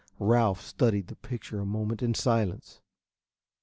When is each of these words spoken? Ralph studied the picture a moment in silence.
Ralph 0.17 0.61
studied 0.61 1.09
the 1.09 1.15
picture 1.15 1.59
a 1.59 1.65
moment 1.67 2.01
in 2.01 2.15
silence. 2.15 2.81